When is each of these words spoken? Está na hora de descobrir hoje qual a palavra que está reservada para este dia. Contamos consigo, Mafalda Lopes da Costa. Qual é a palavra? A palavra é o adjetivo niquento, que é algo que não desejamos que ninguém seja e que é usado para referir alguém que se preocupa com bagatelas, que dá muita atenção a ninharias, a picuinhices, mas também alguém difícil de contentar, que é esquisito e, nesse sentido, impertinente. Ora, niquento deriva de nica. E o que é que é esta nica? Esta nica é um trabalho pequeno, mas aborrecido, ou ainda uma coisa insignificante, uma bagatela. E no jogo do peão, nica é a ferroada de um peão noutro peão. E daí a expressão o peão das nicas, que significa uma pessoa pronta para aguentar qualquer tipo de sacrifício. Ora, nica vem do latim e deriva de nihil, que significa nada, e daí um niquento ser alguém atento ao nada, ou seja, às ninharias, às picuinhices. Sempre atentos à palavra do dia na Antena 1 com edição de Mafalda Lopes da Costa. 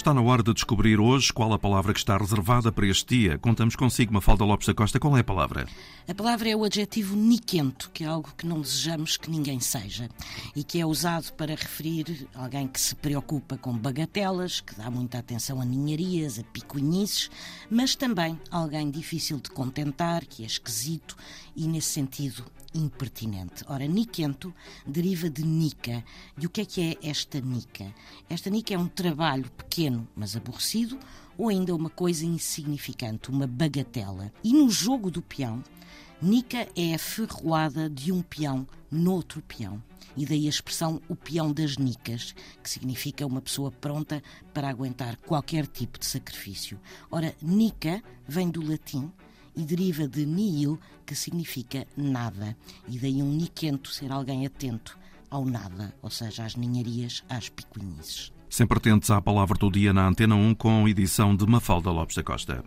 Está 0.00 0.14
na 0.14 0.22
hora 0.22 0.42
de 0.42 0.54
descobrir 0.54 0.98
hoje 0.98 1.30
qual 1.30 1.52
a 1.52 1.58
palavra 1.58 1.92
que 1.92 1.98
está 1.98 2.16
reservada 2.16 2.72
para 2.72 2.86
este 2.86 3.18
dia. 3.18 3.36
Contamos 3.36 3.76
consigo, 3.76 4.14
Mafalda 4.14 4.46
Lopes 4.46 4.66
da 4.66 4.72
Costa. 4.72 4.98
Qual 4.98 5.14
é 5.14 5.20
a 5.20 5.24
palavra? 5.24 5.68
A 6.08 6.14
palavra 6.14 6.48
é 6.48 6.56
o 6.56 6.64
adjetivo 6.64 7.14
niquento, 7.14 7.90
que 7.92 8.02
é 8.02 8.06
algo 8.06 8.32
que 8.34 8.46
não 8.46 8.62
desejamos 8.62 9.18
que 9.18 9.30
ninguém 9.30 9.60
seja 9.60 10.08
e 10.56 10.64
que 10.64 10.80
é 10.80 10.86
usado 10.86 11.30
para 11.34 11.54
referir 11.54 12.26
alguém 12.34 12.66
que 12.66 12.80
se 12.80 12.94
preocupa 12.94 13.58
com 13.58 13.76
bagatelas, 13.76 14.62
que 14.62 14.74
dá 14.74 14.90
muita 14.90 15.18
atenção 15.18 15.60
a 15.60 15.66
ninharias, 15.66 16.38
a 16.38 16.44
picuinhices, 16.44 17.30
mas 17.70 17.94
também 17.94 18.40
alguém 18.50 18.90
difícil 18.90 19.38
de 19.38 19.50
contentar, 19.50 20.24
que 20.24 20.42
é 20.42 20.46
esquisito 20.46 21.14
e, 21.54 21.68
nesse 21.68 21.88
sentido, 21.88 22.42
impertinente. 22.74 23.64
Ora, 23.66 23.86
niquento 23.86 24.54
deriva 24.86 25.28
de 25.28 25.44
nica. 25.44 26.04
E 26.38 26.46
o 26.46 26.50
que 26.50 26.60
é 26.60 26.64
que 26.64 26.80
é 26.80 27.08
esta 27.08 27.40
nica? 27.40 27.92
Esta 28.28 28.50
nica 28.50 28.74
é 28.74 28.78
um 28.78 28.88
trabalho 28.88 29.50
pequeno, 29.50 30.06
mas 30.14 30.36
aborrecido, 30.36 30.98
ou 31.36 31.48
ainda 31.48 31.74
uma 31.74 31.90
coisa 31.90 32.24
insignificante, 32.24 33.30
uma 33.30 33.46
bagatela. 33.46 34.32
E 34.44 34.52
no 34.52 34.70
jogo 34.70 35.10
do 35.10 35.22
peão, 35.22 35.62
nica 36.20 36.68
é 36.76 36.94
a 36.94 36.98
ferroada 36.98 37.88
de 37.88 38.12
um 38.12 38.22
peão 38.22 38.66
noutro 38.90 39.42
peão. 39.42 39.82
E 40.16 40.26
daí 40.26 40.46
a 40.46 40.50
expressão 40.50 41.00
o 41.08 41.14
peão 41.14 41.52
das 41.52 41.76
nicas, 41.76 42.34
que 42.62 42.68
significa 42.68 43.26
uma 43.26 43.40
pessoa 43.40 43.70
pronta 43.70 44.22
para 44.52 44.68
aguentar 44.68 45.16
qualquer 45.18 45.66
tipo 45.66 45.98
de 45.98 46.06
sacrifício. 46.06 46.80
Ora, 47.10 47.34
nica 47.40 48.02
vem 48.26 48.50
do 48.50 48.60
latim 48.60 49.10
e 49.56 49.62
deriva 49.62 50.06
de 50.06 50.24
nihil, 50.24 50.78
que 51.04 51.14
significa 51.14 51.86
nada, 51.96 52.56
e 52.88 52.98
daí 52.98 53.22
um 53.22 53.32
niquento 53.32 53.90
ser 53.90 54.12
alguém 54.12 54.46
atento 54.46 54.98
ao 55.30 55.44
nada, 55.44 55.94
ou 56.02 56.10
seja, 56.10 56.44
às 56.44 56.56
ninharias, 56.56 57.22
às 57.28 57.48
picuinhices. 57.48 58.32
Sempre 58.48 58.78
atentos 58.78 59.10
à 59.10 59.22
palavra 59.22 59.56
do 59.56 59.70
dia 59.70 59.92
na 59.92 60.08
Antena 60.08 60.34
1 60.34 60.54
com 60.56 60.88
edição 60.88 61.36
de 61.36 61.46
Mafalda 61.46 61.90
Lopes 61.90 62.16
da 62.16 62.22
Costa. 62.24 62.64